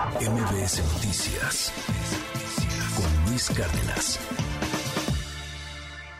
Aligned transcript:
MBS 0.00 0.82
Noticias 0.94 1.72
con 2.96 3.30
Luis 3.30 3.50
Cárdenas. 3.50 4.18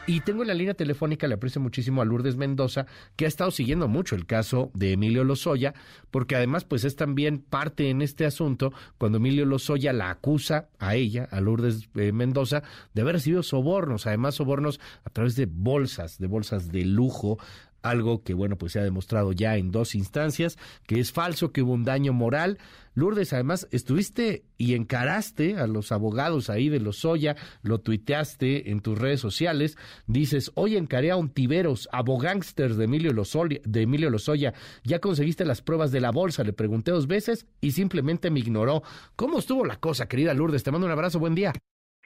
Y 0.06 0.20
tengo 0.20 0.42
en 0.42 0.48
la 0.48 0.54
línea 0.54 0.74
telefónica, 0.74 1.26
le 1.26 1.34
aprecio 1.34 1.62
muchísimo 1.62 2.02
a 2.02 2.04
Lourdes 2.04 2.36
Mendoza, 2.36 2.84
que 3.16 3.24
ha 3.24 3.28
estado 3.28 3.50
siguiendo 3.50 3.88
mucho 3.88 4.16
el 4.16 4.26
caso 4.26 4.70
de 4.74 4.92
Emilio 4.92 5.24
Lozoya, 5.24 5.72
porque 6.10 6.36
además 6.36 6.64
pues 6.64 6.84
es 6.84 6.94
también 6.94 7.38
parte 7.38 7.88
en 7.88 8.02
este 8.02 8.26
asunto 8.26 8.72
cuando 8.98 9.16
Emilio 9.16 9.46
Lozoya 9.46 9.94
la 9.94 10.10
acusa 10.10 10.68
a 10.78 10.96
ella, 10.96 11.26
a 11.30 11.40
Lourdes 11.40 11.88
eh, 11.94 12.12
Mendoza, 12.12 12.62
de 12.92 13.00
haber 13.00 13.14
recibido 13.14 13.42
sobornos, 13.42 14.06
además 14.06 14.34
sobornos 14.34 14.78
a 15.04 15.10
través 15.10 15.36
de 15.36 15.46
bolsas, 15.46 16.18
de 16.18 16.26
bolsas 16.26 16.70
de 16.70 16.84
lujo, 16.84 17.38
algo 17.82 18.22
que, 18.22 18.34
bueno, 18.34 18.56
pues 18.56 18.72
se 18.72 18.80
ha 18.80 18.84
demostrado 18.84 19.32
ya 19.32 19.56
en 19.56 19.70
dos 19.70 19.94
instancias, 19.94 20.58
que 20.86 21.00
es 21.00 21.12
falso, 21.12 21.52
que 21.52 21.62
hubo 21.62 21.72
un 21.72 21.84
daño 21.84 22.12
moral. 22.12 22.58
Lourdes, 22.94 23.32
además, 23.32 23.68
estuviste 23.70 24.44
y 24.58 24.74
encaraste 24.74 25.56
a 25.56 25.66
los 25.66 25.92
abogados 25.92 26.50
ahí 26.50 26.68
de 26.68 26.80
Lozoya, 26.80 27.36
lo 27.62 27.78
tuiteaste 27.78 28.70
en 28.70 28.80
tus 28.80 28.98
redes 28.98 29.20
sociales, 29.20 29.76
dices, 30.06 30.50
hoy 30.54 30.76
encaré 30.76 31.10
a 31.10 31.16
un 31.16 31.30
tiberos, 31.30 31.88
abogánsters 31.92 32.76
de 32.76 32.84
Emilio, 32.84 33.12
Lozoya, 33.12 33.60
de 33.64 33.82
Emilio 33.82 34.10
Lozoya, 34.10 34.54
ya 34.82 34.98
conseguiste 34.98 35.44
las 35.44 35.62
pruebas 35.62 35.92
de 35.92 36.00
la 36.00 36.10
bolsa, 36.10 36.42
le 36.42 36.52
pregunté 36.52 36.90
dos 36.90 37.06
veces 37.06 37.46
y 37.60 37.72
simplemente 37.72 38.30
me 38.30 38.40
ignoró. 38.40 38.82
¿Cómo 39.16 39.38
estuvo 39.38 39.64
la 39.64 39.76
cosa, 39.76 40.08
querida 40.08 40.34
Lourdes? 40.34 40.64
Te 40.64 40.72
mando 40.72 40.86
un 40.86 40.92
abrazo, 40.92 41.20
buen 41.20 41.34
día. 41.34 41.52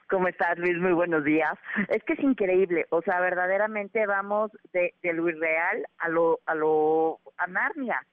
¿Cómo 0.08 0.28
estás, 0.28 0.58
Luis? 0.58 0.76
Muy 0.78 0.92
buenos 0.92 1.24
días. 1.24 1.54
Es 1.88 2.02
que 2.04 2.12
es 2.14 2.20
increíble, 2.20 2.86
o 2.90 3.02
sea, 3.02 3.20
verdaderamente 3.20 4.06
vamos 4.06 4.50
de, 4.72 4.94
de 5.02 5.12
lo 5.12 5.28
irreal 5.28 5.86
a 5.98 6.08
lo, 6.08 6.40
a 6.46 6.54
lo, 6.54 7.20
a 7.38 7.46
Narnia. 7.46 8.04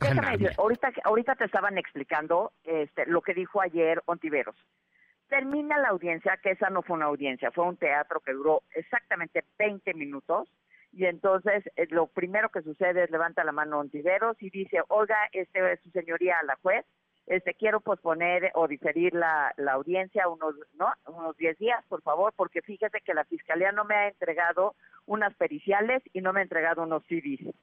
Déjame 0.00 0.38
decir, 0.38 0.50
ahorita, 0.56 0.92
ahorita 1.04 1.34
te 1.34 1.44
estaban 1.44 1.76
explicando 1.76 2.52
este, 2.64 3.06
lo 3.06 3.20
que 3.20 3.34
dijo 3.34 3.60
ayer 3.60 4.02
Ontiveros. 4.06 4.56
Termina 5.28 5.76
la 5.78 5.88
audiencia, 5.88 6.38
que 6.42 6.52
esa 6.52 6.70
no 6.70 6.82
fue 6.82 6.96
una 6.96 7.06
audiencia, 7.06 7.50
fue 7.50 7.64
un 7.64 7.76
teatro 7.76 8.20
que 8.20 8.32
duró 8.32 8.62
exactamente 8.74 9.44
20 9.58 9.92
minutos, 9.94 10.48
y 10.92 11.04
entonces 11.04 11.64
eh, 11.76 11.86
lo 11.90 12.06
primero 12.06 12.48
que 12.48 12.62
sucede 12.62 13.04
es 13.04 13.10
levanta 13.10 13.44
la 13.44 13.52
mano 13.52 13.80
Ontiveros 13.80 14.36
y 14.40 14.48
dice, 14.50 14.80
oiga, 14.88 15.16
este 15.32 15.76
su 15.82 15.90
señoría 15.90 16.36
la 16.46 16.56
juez, 16.62 16.86
este 17.28 17.54
quiero 17.54 17.80
posponer 17.80 18.50
o 18.54 18.66
diferir 18.66 19.14
la, 19.14 19.52
la 19.56 19.72
audiencia 19.72 20.28
unos 20.28 20.54
no 20.78 20.92
unos 21.06 21.36
10 21.36 21.58
días 21.58 21.84
por 21.88 22.02
favor 22.02 22.32
porque 22.34 22.62
fíjese 22.62 23.00
que 23.02 23.14
la 23.14 23.24
fiscalía 23.24 23.70
no 23.72 23.84
me 23.84 23.94
ha 23.94 24.08
entregado 24.08 24.74
unas 25.06 25.34
periciales 25.34 26.02
y 26.12 26.20
no 26.20 26.32
me 26.32 26.40
ha 26.40 26.44
entregado 26.44 26.82
unos 26.82 27.04
CDs 27.04 27.54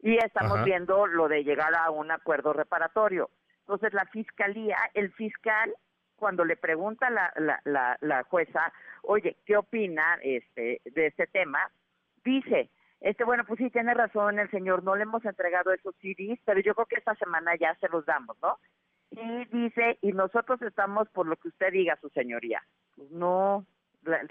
y 0.00 0.16
estamos 0.16 0.64
viendo 0.64 1.06
lo 1.06 1.28
de 1.28 1.44
llegar 1.44 1.74
a 1.74 1.90
un 1.90 2.10
acuerdo 2.10 2.52
reparatorio. 2.52 3.30
Entonces 3.60 3.92
la 3.92 4.04
fiscalía 4.06 4.76
el 4.94 5.12
fiscal 5.12 5.74
cuando 6.16 6.44
le 6.44 6.56
pregunta 6.56 7.10
la, 7.10 7.32
la, 7.36 7.60
la, 7.64 7.98
la 8.00 8.22
jueza 8.24 8.72
oye 9.02 9.36
qué 9.44 9.56
opina 9.56 10.18
este 10.22 10.80
de 10.84 11.06
este 11.06 11.26
tema 11.26 11.70
dice 12.24 12.70
este, 13.06 13.22
bueno, 13.22 13.44
pues 13.46 13.58
sí, 13.58 13.70
tiene 13.70 13.94
razón 13.94 14.40
el 14.40 14.50
señor, 14.50 14.82
no 14.82 14.96
le 14.96 15.04
hemos 15.04 15.24
entregado 15.24 15.72
esos 15.72 15.94
CDs, 16.00 16.40
pero 16.44 16.58
yo 16.60 16.74
creo 16.74 16.86
que 16.86 16.96
esta 16.96 17.14
semana 17.14 17.52
ya 17.54 17.72
se 17.76 17.88
los 17.88 18.04
damos, 18.04 18.36
¿no? 18.42 18.58
Y 19.12 19.44
dice, 19.44 19.96
y 20.02 20.10
nosotros 20.10 20.60
estamos 20.62 21.08
por 21.10 21.28
lo 21.28 21.36
que 21.36 21.46
usted 21.46 21.70
diga, 21.70 21.96
su 22.00 22.08
señoría. 22.08 22.60
Pues 22.96 23.08
no, 23.12 23.64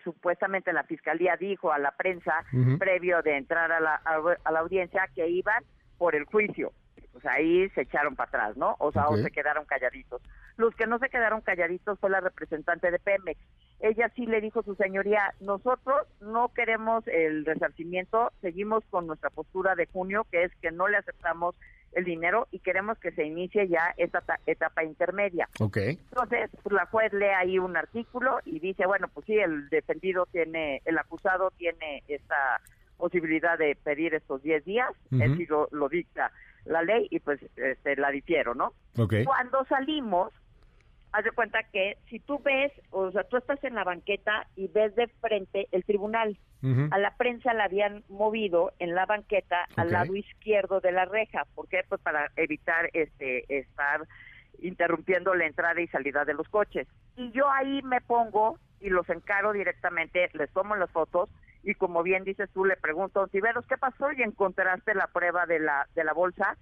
supuestamente 0.04 0.74
la 0.74 0.84
fiscalía 0.84 1.38
dijo 1.38 1.72
a 1.72 1.80
la 1.80 1.92
prensa, 1.92 2.44
previo 2.78 3.22
de 3.22 3.38
entrar 3.38 3.72
a 3.72 3.80
la, 3.80 3.96
a, 3.96 4.52
la 4.52 4.60
audiencia, 4.60 5.08
que 5.16 5.30
iban 5.30 5.64
por 5.98 6.14
el 6.14 6.26
juicio. 6.26 6.74
Pues 7.16 7.26
ahí 7.28 7.70
se 7.70 7.82
echaron 7.82 8.16
para 8.16 8.28
atrás, 8.28 8.58
¿no? 8.58 8.76
O 8.80 8.92
sea, 8.92 9.08
o 9.08 9.16
se 9.16 9.32
quedaron 9.32 9.64
calladitos. 9.64 10.22
Los 10.58 10.76
que 10.76 10.86
no 10.86 11.00
se 11.00 11.10
quedaron 11.10 11.40
calladitos 11.40 11.98
fue 12.00 12.10
la 12.10 12.20
representante 12.20 12.92
de 12.92 13.00
Pemex 13.00 13.40
ella 13.80 14.12
sí 14.16 14.26
le 14.26 14.42
dijo 14.42 14.64
su 14.64 14.76
señoría, 14.76 15.34
nosotros 15.42 16.08
no 16.22 16.50
queremos 16.54 17.08
el 17.08 17.46
resarcimiento, 17.46 18.32
seguimos 18.42 18.84
con 18.90 19.08
nuestra 19.08 19.30
postura 19.30 19.76
de 19.76 19.86
junio, 19.88 20.26
que 20.32 20.44
es 20.44 20.52
que 20.62 20.72
no 20.72 20.88
le 20.88 20.98
aceptamos 20.98 21.56
el 21.92 22.04
dinero 22.04 22.48
y 22.52 22.60
queremos 22.60 22.98
que 23.00 23.12
se 23.12 23.26
inicie 23.26 23.68
ya 23.68 23.94
esta 23.98 24.22
etapa 24.46 24.84
intermedia. 24.84 25.48
Okay. 25.60 26.00
Entonces, 26.10 26.50
pues, 26.64 26.74
la 26.74 26.86
juez 26.88 27.14
lee 27.14 27.26
ahí 27.26 27.60
un 27.60 27.78
artículo 27.78 28.40
y 28.44 28.60
dice, 28.60 28.86
bueno, 28.86 29.08
pues 29.14 29.26
sí, 29.26 29.38
el 29.38 29.70
defendido 29.70 30.26
tiene, 30.32 30.82
el 30.86 30.98
acusado 30.98 31.52
tiene 31.52 32.04
esta 32.08 32.62
posibilidad 32.98 33.58
de 33.58 33.78
pedir 33.82 34.14
estos 34.14 34.42
10 34.42 34.64
días, 34.66 34.90
él 35.12 35.48
lo, 35.72 35.90
dicta 35.90 36.32
la 36.66 36.82
ley 36.84 37.08
y 37.10 37.20
pues 37.20 37.40
este, 37.56 37.96
la 37.96 38.12
difiero, 38.12 38.56
¿no? 38.56 38.74
Okay. 38.98 39.24
Cuando 39.26 39.64
salimos, 39.66 40.34
haz 41.12 41.24
de 41.24 41.32
cuenta 41.32 41.64
que 41.64 41.98
si 42.10 42.20
tú 42.20 42.40
ves, 42.44 42.72
o 42.92 43.12
sea, 43.12 43.24
tú 43.24 43.38
estás 43.38 43.64
en 43.64 43.76
la 43.76 43.84
banqueta 43.84 44.48
y 44.56 44.68
ves 44.68 44.96
de 44.96 45.08
frente 45.08 45.68
el 45.72 45.84
tribunal. 45.84 46.38
A 46.90 46.98
la 46.98 47.16
prensa 47.16 47.54
la 47.54 47.66
habían 47.66 48.04
movido 48.10 48.74
en 48.80 48.96
la 48.96 49.06
banqueta 49.06 49.68
al 49.76 49.92
lado 49.92 50.16
izquierdo 50.16 50.80
de 50.80 50.92
la 50.92 51.06
reja. 51.06 51.46
¿Por 51.54 51.68
qué? 51.68 51.82
Pues 51.88 52.02
para 52.02 52.32
evitar 52.38 52.90
este 52.94 53.46
estar 53.60 54.08
interrumpiendo 54.60 55.36
la 55.36 55.46
entrada 55.46 55.80
y 55.80 55.86
salida 55.90 56.26
de 56.26 56.34
los 56.34 56.50
coches. 56.50 56.88
Y 57.18 57.32
yo 57.34 57.52
ahí 57.52 57.84
me 57.84 58.02
pongo 58.02 58.58
y 58.82 58.90
los 58.90 59.08
encaro 59.10 59.54
directamente, 59.54 60.28
les 60.34 60.50
tomo 60.54 60.76
las 60.76 60.90
fotos 60.90 61.30
y 61.66 61.74
como 61.74 62.04
bien 62.04 62.24
dices 62.24 62.50
tú, 62.54 62.64
le 62.64 62.78
pregunto, 62.78 63.28
Tiberos, 63.28 63.66
¿qué 63.68 63.76
pasó? 63.78 64.12
Y 64.12 64.22
encontraste 64.22 64.94
la 64.94 65.08
prueba 65.08 65.48
de 65.48 65.60
la, 65.60 65.88
de 65.96 66.04
la 66.04 66.14
bolsa. 66.14 66.56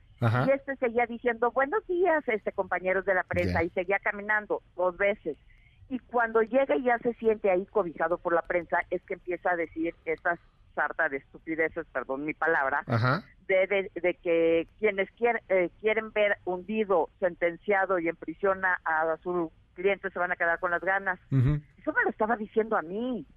Y 0.48 0.52
este 0.52 0.78
seguía 0.78 1.06
diciendo, 1.06 1.52
buenos 1.52 1.86
días, 1.86 2.24
este 2.28 2.54
compañeros 2.54 3.04
de 3.04 3.14
la 3.14 3.24
prensa, 3.24 3.62
y 3.62 3.70
seguía 3.72 4.00
caminando 4.00 4.62
dos 4.78 4.96
veces. 4.96 5.38
Y 5.90 6.00
cuando 6.00 6.42
llega 6.42 6.78
y 6.78 6.84
ya 6.84 6.98
se 7.00 7.14
siente 7.16 7.52
ahí 7.52 7.66
cobijado 7.66 8.18
por 8.18 8.34
la 8.34 8.42
prensa, 8.44 8.78
es 8.90 9.04
que 9.04 9.16
empieza 9.16 9.52
a 9.52 9.58
decir 9.58 9.94
estas 10.06 10.40
sarta 10.74 11.10
de 11.10 11.18
estupideces, 11.18 11.86
perdón 11.92 12.26
mi 12.26 12.34
palabra, 12.34 12.84
de, 13.48 13.92
de, 13.94 14.14
que 14.16 14.68
quienes 14.80 15.10
eh, 15.50 15.70
quieren 15.82 16.12
ver 16.14 16.38
hundido, 16.46 17.10
sentenciado 17.20 18.00
y 18.00 18.08
en 18.08 18.16
prisión 18.16 18.64
a, 18.64 18.80
a, 18.86 19.18
su 19.18 19.52
cliente 19.74 20.10
se 20.10 20.20
van 20.20 20.32
a 20.32 20.38
quedar 20.38 20.60
con 20.60 20.72
las 20.72 20.82
ganas. 20.82 21.20
Eso 21.30 21.92
me 21.92 22.04
lo 22.04 22.10
estaba 22.10 22.38
diciendo 22.38 22.78
a 22.78 22.82
mí. 22.82 23.28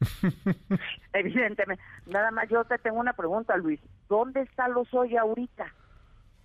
Evidentemente. 1.12 1.82
Nada 2.06 2.30
más 2.30 2.48
yo 2.48 2.64
te 2.64 2.78
tengo 2.78 2.98
una 2.98 3.12
pregunta, 3.12 3.56
Luis. 3.56 3.80
¿Dónde 4.08 4.42
está 4.42 4.68
Lozoya 4.68 5.22
ahorita? 5.22 5.72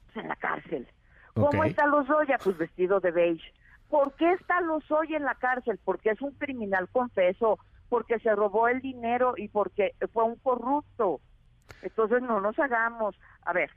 Pues 0.06 0.18
en 0.18 0.30
la 0.30 0.36
cárcel. 0.36 0.88
¿Cómo 1.34 1.64
está 1.64 1.86
Lozoya? 1.88 2.38
Pues 2.44 2.58
vestido 2.58 3.00
de 3.00 3.12
beige. 3.12 3.54
¿Por 3.90 4.14
qué 4.14 4.34
está 4.34 4.62
Lozoya 4.62 5.18
en 5.18 5.24
la 5.24 5.36
cárcel? 5.36 5.80
Porque 5.84 6.12
es 6.12 6.22
un 6.22 6.32
criminal 6.32 6.90
confeso, 6.90 7.58
porque 7.90 8.20
se 8.20 8.36
robó 8.36 8.68
el 8.68 8.82
dinero 8.82 9.34
y 9.38 9.48
porque 9.48 9.96
fue 10.14 10.24
un 10.24 10.36
corrupto. 10.36 11.20
Entonces 11.82 12.22
no 12.22 12.42
nos 12.42 12.58
hagamos. 12.60 13.16
A 13.44 13.54
ver, 13.54 13.72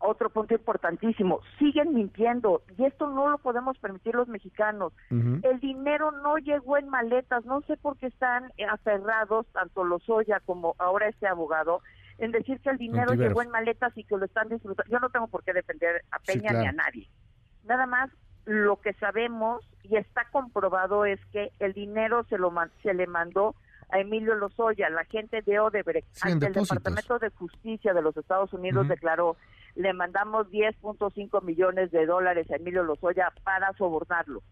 otro 0.00 0.30
punto 0.30 0.54
importantísimo, 0.54 1.40
siguen 1.58 1.94
mintiendo 1.94 2.62
y 2.76 2.84
esto 2.84 3.08
no 3.08 3.28
lo 3.28 3.38
podemos 3.38 3.78
permitir 3.78 4.14
los 4.14 4.28
mexicanos. 4.28 4.92
El 5.10 5.60
dinero 5.60 6.10
no 6.10 6.38
llegó 6.38 6.78
en 6.78 6.88
maletas, 6.88 7.44
no 7.44 7.60
sé 7.62 7.76
por 7.76 7.96
qué 7.98 8.06
están 8.06 8.50
aferrados, 8.68 9.46
tanto 9.52 9.84
Lozoya 9.84 10.40
como 10.40 10.74
ahora 10.78 11.08
este 11.08 11.26
abogado, 11.26 11.82
en 12.18 12.32
decir 12.32 12.60
que 12.60 12.70
el 12.70 12.78
dinero 12.78 13.14
llegó 13.14 13.42
en 13.42 13.50
maletas 13.50 13.96
y 13.96 14.04
que 14.04 14.16
lo 14.16 14.24
están 14.24 14.48
disfrutando. 14.48 14.90
Yo 14.90 14.98
no 15.00 15.10
tengo 15.10 15.28
por 15.28 15.44
qué 15.44 15.52
defender 15.52 16.02
a 16.10 16.18
Peña 16.18 16.52
ni 16.52 16.66
a 16.66 16.72
nadie. 16.72 17.08
Nada 17.64 17.86
más 17.86 18.10
lo 18.46 18.80
que 18.80 18.94
sabemos 18.94 19.62
y 19.82 19.96
está 19.96 20.26
comprobado 20.32 21.04
es 21.04 21.20
que 21.26 21.52
el 21.58 21.72
dinero 21.72 22.24
se 22.24 22.38
lo 22.38 22.52
se 22.82 22.94
le 22.94 23.06
mandó 23.06 23.54
a 23.92 23.98
Emilio 23.98 24.34
Lozoya, 24.34 24.88
la 24.88 25.04
gente 25.04 25.42
de 25.42 25.58
Odebrecht, 25.58 26.06
ante 26.22 26.46
el 26.46 26.52
Departamento 26.52 27.18
de 27.18 27.30
Justicia 27.30 27.92
de 27.92 28.02
los 28.02 28.16
Estados 28.16 28.52
Unidos 28.52 28.88
declaró 28.88 29.36
le 29.74 29.92
mandamos 29.92 30.48
10.5 30.48 31.42
millones 31.42 31.90
de 31.90 32.06
dólares 32.06 32.50
a 32.50 32.56
Emilio 32.56 32.82
Lozoya 32.82 33.32
para 33.44 33.72
sobornarlo. 33.74 34.42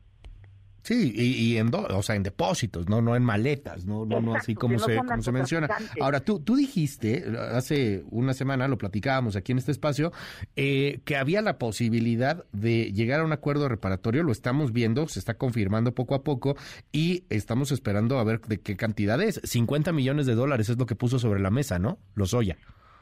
Sí, 0.88 1.12
y, 1.14 1.58
en, 1.58 1.70
o 1.74 2.02
sea, 2.02 2.16
en 2.16 2.22
depósitos, 2.22 2.88
no 2.88 3.02
no 3.02 3.14
en 3.14 3.22
maletas, 3.22 3.84
no 3.84 4.06
no, 4.06 4.22
no 4.22 4.34
así 4.34 4.54
como 4.54 4.78
se, 4.78 4.96
como 4.96 5.20
se 5.20 5.32
menciona. 5.32 5.68
Ahora, 6.00 6.20
tú, 6.20 6.40
tú 6.40 6.56
dijiste, 6.56 7.24
hace 7.52 8.04
una 8.10 8.32
semana, 8.32 8.68
lo 8.68 8.78
platicábamos 8.78 9.36
aquí 9.36 9.52
en 9.52 9.58
este 9.58 9.70
espacio, 9.70 10.12
eh, 10.56 11.00
que 11.04 11.18
había 11.18 11.42
la 11.42 11.58
posibilidad 11.58 12.46
de 12.52 12.90
llegar 12.92 13.20
a 13.20 13.24
un 13.24 13.32
acuerdo 13.32 13.68
reparatorio, 13.68 14.22
lo 14.22 14.32
estamos 14.32 14.72
viendo, 14.72 15.06
se 15.08 15.18
está 15.18 15.34
confirmando 15.34 15.94
poco 15.94 16.14
a 16.14 16.24
poco 16.24 16.56
y 16.90 17.24
estamos 17.28 17.70
esperando 17.70 18.18
a 18.18 18.24
ver 18.24 18.40
de 18.40 18.58
qué 18.60 18.74
cantidad 18.76 19.20
es. 19.20 19.42
50 19.44 19.92
millones 19.92 20.24
de 20.24 20.36
dólares 20.36 20.70
es 20.70 20.78
lo 20.78 20.86
que 20.86 20.94
puso 20.94 21.18
sobre 21.18 21.40
la 21.40 21.50
mesa, 21.50 21.78
¿no? 21.78 21.98
Lozoya. 22.14 22.56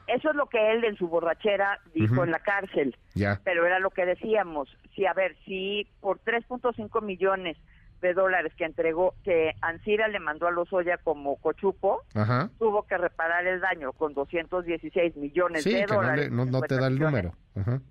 Eso 0.06 0.30
es 0.30 0.36
lo 0.36 0.46
que 0.46 0.72
él 0.72 0.84
en 0.84 0.96
su 0.96 1.08
borrachera 1.08 1.80
dijo 1.94 2.22
en 2.22 2.30
la 2.30 2.38
cárcel. 2.38 2.96
Ya. 3.14 3.40
Pero 3.44 3.66
era 3.66 3.78
lo 3.78 3.90
que 3.90 4.06
decíamos. 4.06 4.68
Si, 4.94 5.04
a 5.04 5.12
ver, 5.12 5.36
si 5.44 5.88
por 6.00 6.20
3.5 6.20 7.02
millones 7.02 7.56
de 8.00 8.14
dólares 8.14 8.52
que 8.56 8.64
entregó, 8.64 9.14
que 9.24 9.54
Ansira 9.62 10.08
le 10.08 10.20
mandó 10.20 10.46
a 10.46 10.50
Lozoya 10.50 10.98
como 10.98 11.36
cochupo, 11.36 12.02
tuvo 12.58 12.86
que 12.86 12.98
reparar 12.98 13.46
el 13.46 13.60
daño 13.60 13.92
con 13.92 14.14
216 14.14 15.16
millones 15.16 15.64
de 15.64 15.86
dólares. 15.86 16.30
No, 16.30 16.44
no, 16.44 16.60
te 16.60 16.76
da 16.76 16.86
el 16.86 16.98
número. 16.98 17.32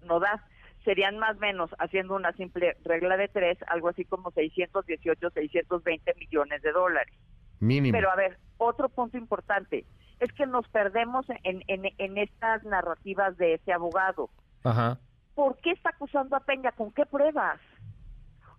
No 0.03 0.19
da. 0.19 0.45
serían 0.83 1.17
más 1.17 1.37
o 1.37 1.39
menos, 1.39 1.71
haciendo 1.79 2.15
una 2.15 2.31
simple 2.33 2.77
regla 2.85 3.17
de 3.17 3.27
tres, 3.27 3.57
algo 3.67 3.89
así 3.89 4.05
como 4.05 4.31
618, 4.31 5.31
620 5.31 6.13
millones 6.19 6.61
de 6.61 6.71
dólares. 6.71 7.13
Mínimo. 7.59 7.97
Pero 7.97 8.11
a 8.11 8.15
ver, 8.15 8.37
otro 8.57 8.89
punto 8.89 9.17
importante 9.17 9.85
es 10.19 10.31
que 10.33 10.45
nos 10.45 10.67
perdemos 10.69 11.25
en, 11.43 11.63
en, 11.67 11.91
en 11.97 12.17
estas 12.17 12.63
narrativas 12.63 13.37
de 13.37 13.55
ese 13.55 13.73
abogado. 13.73 14.29
Ajá. 14.63 14.97
¿Por 15.33 15.57
qué 15.57 15.71
está 15.71 15.89
acusando 15.89 16.35
a 16.35 16.39
Peña? 16.39 16.71
¿Con 16.71 16.91
qué 16.91 17.05
pruebas? 17.05 17.59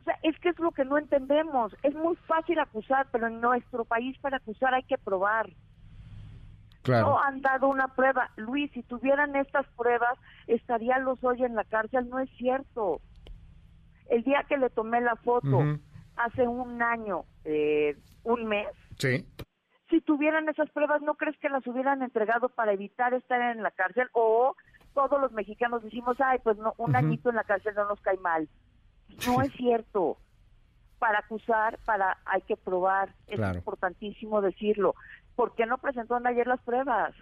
O 0.00 0.04
sea, 0.04 0.18
es 0.22 0.38
que 0.38 0.50
es 0.50 0.58
lo 0.58 0.70
que 0.72 0.84
no 0.84 0.98
entendemos. 0.98 1.74
Es 1.82 1.94
muy 1.94 2.16
fácil 2.26 2.58
acusar, 2.58 3.06
pero 3.10 3.26
en 3.26 3.40
nuestro 3.40 3.84
país 3.84 4.16
para 4.18 4.36
acusar 4.36 4.74
hay 4.74 4.82
que 4.84 4.98
probar. 4.98 5.50
Claro. 6.82 7.08
No 7.08 7.22
han 7.22 7.40
dado 7.40 7.68
una 7.68 7.88
prueba. 7.88 8.30
Luis, 8.36 8.70
si 8.72 8.82
tuvieran 8.84 9.34
estas 9.34 9.66
pruebas, 9.76 10.16
estaría 10.46 10.98
los 10.98 11.22
hoy 11.24 11.42
en 11.42 11.56
la 11.56 11.64
cárcel. 11.64 12.08
No 12.08 12.20
es 12.20 12.30
cierto. 12.36 13.00
El 14.08 14.22
día 14.22 14.44
que 14.48 14.56
le 14.56 14.70
tomé 14.70 15.00
la 15.00 15.16
foto, 15.16 15.60
hace 16.16 16.46
un 16.46 16.80
año, 16.80 17.24
eh, 17.44 17.96
un 18.22 18.46
mes, 18.46 18.68
Sí. 18.98 19.26
Si 19.90 20.00
tuvieran 20.00 20.48
esas 20.48 20.70
pruebas, 20.70 21.02
¿no 21.02 21.14
crees 21.14 21.36
que 21.38 21.48
las 21.48 21.66
hubieran 21.66 22.02
entregado 22.02 22.48
para 22.48 22.72
evitar 22.72 23.14
estar 23.14 23.40
en 23.40 23.62
la 23.62 23.70
cárcel? 23.70 24.08
O 24.12 24.54
todos 24.94 25.20
los 25.20 25.32
mexicanos 25.32 25.82
decimos, 25.82 26.16
ay, 26.20 26.38
pues 26.42 26.56
no, 26.58 26.74
un 26.78 26.90
Ujú. 26.90 26.98
añito 26.98 27.30
en 27.30 27.36
la 27.36 27.44
cárcel 27.44 27.74
no 27.74 27.86
nos 27.88 28.00
cae 28.00 28.16
mal. 28.18 28.48
No 29.24 29.42
es 29.42 29.52
cierto. 29.54 30.18
Para 30.98 31.18
acusar, 31.18 31.78
para 31.84 32.16
hay 32.24 32.40
que 32.42 32.56
probar. 32.56 33.14
Es 33.26 33.36
Claro. 33.36 33.58
importantísimo 33.58 34.40
decirlo. 34.40 34.94
¿Por 35.34 35.54
qué 35.54 35.66
no 35.66 35.78
presentaron 35.78 36.26
ayer 36.26 36.46
las 36.46 36.60
pruebas? 36.62 37.14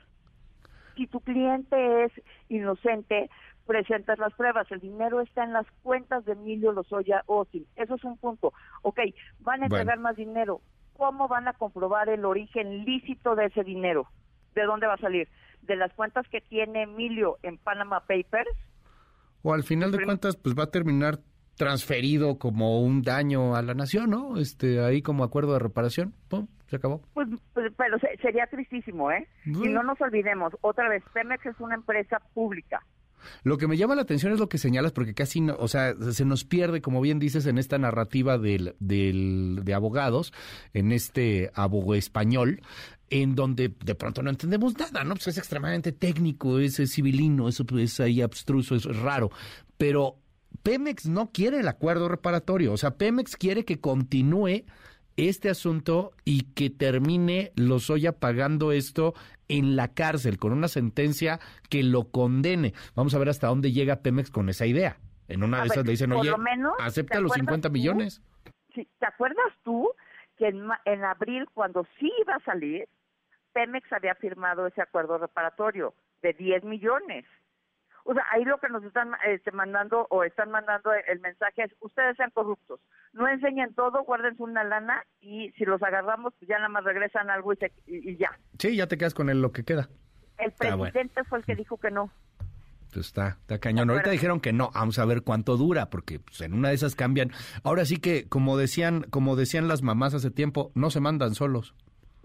Si 0.95 1.09
tu 1.09 1.21
cliente 1.21 2.05
es 2.05 2.13
inocente, 2.49 3.29
presentas 3.67 4.19
las 4.21 4.33
pruebas. 4.35 4.71
El 4.71 4.79
dinero 4.79 5.21
está 5.21 5.43
en 5.43 5.53
las 5.53 5.67
cuentas 5.83 6.25
de 6.25 6.33
Emilio 6.33 6.71
Lozoya 6.71 7.25
Osil. 7.27 7.67
Eso 7.75 7.97
es 7.97 8.05
un 8.05 8.17
punto. 8.17 8.53
Ok, 8.83 9.01
van 9.41 9.65
a 9.65 9.69
Bueno. 9.69 9.77
entregar 9.83 9.99
más 9.99 10.15
dinero. 10.15 10.61
¿Cómo 10.97 11.29
van 11.29 11.49
a 11.49 11.53
comprobar 11.53 12.09
el 12.09 12.25
origen 12.25 12.85
lícito 12.85 13.35
de 13.37 13.47
ese 13.47 13.65
dinero? 13.65 14.07
¿De 14.55 14.63
dónde 14.65 14.87
va 14.87 14.95
a 14.95 14.99
salir? 14.99 15.29
¿De 15.63 15.77
las 15.77 15.93
cuentas 15.95 16.27
que 16.29 16.41
tiene 16.41 16.83
Emilio 16.83 17.39
en 17.43 17.59
Panama 17.59 18.01
Papers? 18.01 18.49
O 19.43 19.53
al 19.53 19.63
final 19.63 19.91
de 19.93 20.05
cuentas, 20.05 20.37
pues 20.37 20.55
va 20.57 20.65
a 20.65 20.71
terminar 20.71 21.19
transferido 21.57 22.39
como 22.39 22.81
un 22.83 23.03
daño 23.03 23.55
a 23.55 23.63
la 23.63 23.75
nación, 23.75 24.11
¿no? 24.11 24.39
Este, 24.39 24.81
ahí 24.85 25.03
como 25.03 25.23
acuerdo 25.25 25.53
de 25.53 25.59
reparación, 25.61 26.13
pum, 26.29 26.47
se 26.67 26.77
acabó. 26.77 27.01
Pues, 27.15 27.29
pues, 27.53 27.73
pero 27.77 27.99
se- 27.99 28.17
sería 28.23 28.47
tristísimo, 28.47 29.11
¿eh? 29.11 29.29
Y 29.45 29.69
no 29.69 29.83
nos 29.83 30.01
olvidemos, 30.01 30.53
otra 30.63 30.89
vez, 30.89 31.03
Pemex 31.13 31.47
es 31.47 31.61
una 31.61 31.75
empresa 31.77 32.21
pública. 32.35 32.83
Lo 33.43 33.59
que 33.59 33.67
me 33.67 33.77
llama 33.77 33.95
la 33.95 34.03
atención 34.03 34.33
es 34.33 34.39
lo 34.39 34.49
que 34.49 34.59
señalas, 34.59 34.93
porque 34.93 35.15
casi, 35.15 35.41
no, 35.41 35.57
o 35.59 35.69
sea, 35.69 35.95
se 36.13 36.25
nos 36.25 36.45
pierde, 36.45 36.81
como 36.81 37.01
bien 37.01 37.19
dices, 37.19 37.47
en 37.47 37.59
esta 37.59 37.79
narrativa 37.79 38.39
del, 38.39 38.75
del, 38.79 39.61
de 39.63 39.75
abogados, 39.75 40.33
en 40.73 40.93
este 40.93 41.51
abogado 41.55 41.95
español, 41.95 42.63
en 43.11 43.35
donde 43.35 43.69
de 43.85 43.95
pronto 43.95 44.23
no 44.23 44.31
entendemos 44.31 44.77
nada, 44.79 45.05
¿no? 45.05 45.15
Pues 45.15 45.29
es 45.29 45.39
extremadamente 45.39 45.93
técnico, 45.93 46.59
es, 46.59 46.81
es 46.81 46.95
civilino, 46.95 47.49
eso 47.49 47.65
es 47.79 48.01
ahí 48.01 48.23
abstruso, 48.23 48.75
es 48.75 48.85
raro. 48.85 49.31
Pero 49.77 50.19
Pemex 50.63 51.07
no 51.07 51.31
quiere 51.31 51.61
el 51.61 51.69
acuerdo 51.69 52.09
reparatorio, 52.09 52.73
o 52.73 52.77
sea, 52.77 52.97
Pemex 52.97 53.37
quiere 53.37 53.65
que 53.65 53.81
continúe 53.81 54.65
este 55.17 55.51
asunto 55.51 56.13
y 56.25 56.53
que 56.55 56.71
termine 56.71 57.53
Lozoya 57.57 58.13
pagando 58.13 58.73
esto 58.73 59.15
en 59.49 59.77
la 59.77 59.95
cárcel 59.95 60.39
con 60.39 60.53
una 60.53 60.69
sentencia 60.69 61.39
que 61.71 61.83
lo 61.83 62.11
condene. 62.11 62.75
Vamos 62.95 63.15
a 63.15 63.19
ver 63.19 63.29
hasta 63.29 63.49
dónde 63.49 63.73
llega 63.73 64.03
Pemex 64.03 64.31
con 64.31 64.49
esa 64.49 64.67
idea. 64.67 64.97
En 65.29 65.43
una 65.43 65.59
A 65.59 65.61
de 65.63 65.67
esas 65.69 65.85
le 65.85 65.93
dicen, 65.93 66.13
oye, 66.13 66.31
lo 66.31 66.39
menos, 66.39 66.75
acepta 66.81 67.17
¿te 67.17 67.23
los 67.23 67.33
acuerdas 67.33 67.47
50 67.47 67.69
tú? 67.69 67.73
millones. 67.73 68.23
Sí, 68.75 68.89
¿Te 68.99 69.07
acuerdas 69.07 69.53
tú 69.63 69.91
que 70.37 70.49
en, 70.49 70.67
en 70.85 71.05
abril, 71.05 71.47
cuando 71.55 71.87
sí 71.99 72.11
iba 72.21 72.35
a 72.35 72.45
salir, 72.45 72.89
Pemex 73.53 73.91
había 73.93 74.15
firmado 74.17 74.67
ese 74.67 74.83
acuerdo 74.83 75.17
reparatorio 75.19 75.95
de 76.23 76.33
10 76.33 76.65
millones? 76.65 77.25
O 78.07 78.13
sea, 78.15 78.23
ahí 78.33 78.45
lo 78.45 78.59
que 78.59 78.69
nos 78.69 78.85
están 78.85 79.13
este, 79.27 79.51
mandando 79.51 80.07
o 80.11 80.25
están 80.25 80.51
mandando 80.51 80.93
el 80.93 81.21
mensaje 81.21 81.63
es, 81.65 81.73
ustedes 81.81 82.17
sean 82.19 82.31
corruptos, 82.33 82.81
no 83.15 83.27
enseñen 83.27 83.75
todo, 83.75 84.05
guárdense 84.05 84.43
una 84.43 84.63
lana 84.63 85.03
y 85.21 85.51
si 85.53 85.65
los 85.65 85.83
agarramos, 85.83 86.35
pues 86.39 86.49
ya 86.49 86.57
nada 86.57 86.69
más 86.69 86.85
regresan 86.85 87.31
algo 87.31 87.55
y, 87.55 87.57
se- 87.57 87.73
y- 87.87 88.11
y 88.11 88.17
ya. 88.19 88.31
Sí, 88.59 88.77
ya 88.77 88.87
te 88.87 88.99
quedas 88.99 89.15
con 89.15 89.31
el- 89.31 89.41
lo 89.41 89.53
que 89.53 89.65
queda. 89.65 89.89
El 90.37 90.49
Está 90.51 90.75
bueno. 90.77 90.93
presidente 90.93 91.25
fue 91.25 91.39
el 91.39 91.45
que 91.47 91.55
dijo 91.55 91.79
que 91.79 91.91
no. 91.91 92.11
Pues 92.93 93.07
está, 93.07 93.39
está 93.41 93.59
cañón. 93.59 93.89
Ahorita 93.91 94.11
dijeron 94.11 94.39
que 94.41 94.53
no, 94.53 94.71
vamos 94.75 94.99
a 94.99 95.05
ver 95.07 95.23
cuánto 95.23 95.57
dura, 95.57 95.91
porque 95.91 96.21
pues, 96.21 96.41
en 96.43 96.53
una 96.55 96.69
de 96.69 96.75
esas 96.75 96.95
cambian. 96.95 97.31
Ahora 97.65 97.85
sí 97.87 97.97
que, 97.97 98.29
como 98.29 98.57
decían, 98.57 99.05
como 99.11 99.35
decían 99.35 99.67
las 99.67 99.83
mamás 99.83 100.15
hace 100.15 100.31
tiempo, 100.31 100.71
no 100.75 100.91
se 100.91 101.01
mandan 101.01 101.35
solos. 101.35 101.75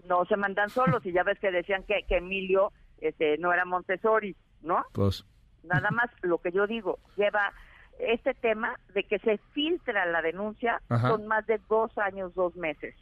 No 0.04 0.24
se 0.26 0.36
mandan 0.36 0.68
solos 0.68 1.04
y 1.06 1.12
ya 1.12 1.22
ves 1.24 1.38
que 1.40 1.50
decían 1.50 1.82
que, 1.84 2.04
que 2.06 2.18
Emilio 2.18 2.70
este, 2.98 3.38
no 3.38 3.52
era 3.52 3.64
Montessori, 3.64 4.36
¿no? 4.62 4.84
Pues, 4.92 5.24
Nada 5.70 5.90
más 5.90 6.10
lo 6.22 6.38
que 6.38 6.52
yo 6.52 6.66
digo, 6.66 6.98
lleva 7.16 7.52
este 7.98 8.34
tema 8.34 8.78
de 8.94 9.04
que 9.04 9.18
se 9.18 9.38
filtra 9.52 10.06
la 10.06 10.22
denuncia 10.22 10.80
Ajá. 10.88 11.10
con 11.10 11.26
más 11.26 11.46
de 11.46 11.60
dos 11.68 11.96
años, 11.98 12.34
dos 12.34 12.56
meses. 12.56 12.94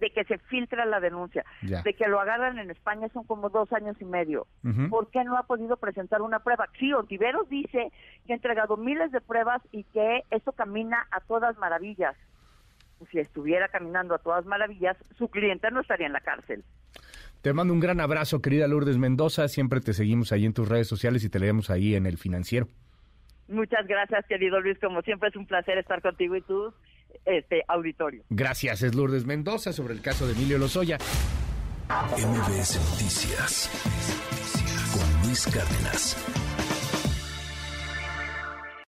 De 0.00 0.10
que 0.10 0.24
se 0.24 0.38
filtra 0.38 0.86
la 0.86 0.98
denuncia. 0.98 1.44
Ya. 1.62 1.82
De 1.82 1.92
que 1.92 2.08
lo 2.08 2.18
agarran 2.18 2.58
en 2.58 2.70
España 2.70 3.08
son 3.12 3.24
como 3.24 3.50
dos 3.50 3.70
años 3.72 3.96
y 4.00 4.06
medio. 4.06 4.46
Ujú. 4.64 4.88
¿Por 4.88 5.10
qué 5.10 5.22
no 5.24 5.36
ha 5.36 5.42
podido 5.42 5.76
presentar 5.76 6.22
una 6.22 6.38
prueba? 6.38 6.68
Sí, 6.78 6.92
Ontiveros 6.92 7.48
dice 7.50 7.92
que 8.26 8.32
ha 8.32 8.36
entregado 8.36 8.78
miles 8.78 9.12
de 9.12 9.20
pruebas 9.20 9.60
y 9.72 9.84
que 9.84 10.22
esto 10.30 10.52
camina 10.52 11.06
a 11.10 11.20
todas 11.20 11.56
maravillas. 11.58 12.16
Si 13.10 13.18
estuviera 13.18 13.68
caminando 13.68 14.14
a 14.14 14.18
todas 14.18 14.46
maravillas, 14.46 14.96
su 15.16 15.28
cliente 15.28 15.70
no 15.70 15.80
estaría 15.80 16.06
en 16.06 16.12
la 16.14 16.20
cárcel. 16.20 16.64
Te 17.42 17.52
mando 17.54 17.72
un 17.72 17.80
gran 17.80 18.00
abrazo, 18.00 18.42
querida 18.42 18.68
Lourdes 18.68 18.98
Mendoza. 18.98 19.48
Siempre 19.48 19.80
te 19.80 19.94
seguimos 19.94 20.32
ahí 20.32 20.44
en 20.44 20.52
tus 20.52 20.68
redes 20.68 20.88
sociales 20.88 21.24
y 21.24 21.30
te 21.30 21.38
leemos 21.38 21.70
ahí 21.70 21.94
en 21.94 22.06
el 22.06 22.18
financiero. 22.18 22.68
Muchas 23.48 23.86
gracias, 23.86 24.26
querido 24.26 24.60
Luis. 24.60 24.78
Como 24.78 25.00
siempre 25.02 25.30
es 25.30 25.36
un 25.36 25.46
placer 25.46 25.78
estar 25.78 26.02
contigo 26.02 26.36
y 26.36 26.42
tu 26.42 26.72
este, 27.24 27.62
auditorio. 27.66 28.22
Gracias, 28.28 28.82
es 28.82 28.94
Lourdes 28.94 29.24
Mendoza 29.24 29.72
sobre 29.72 29.94
el 29.94 30.02
caso 30.02 30.26
de 30.26 30.34
Emilio 30.34 30.58
Lozoya. 30.58 30.98
MBS 31.88 32.78
Noticias 32.90 33.68
con 34.92 35.26
Luis 35.26 35.46
Cárdenas. 35.46 36.49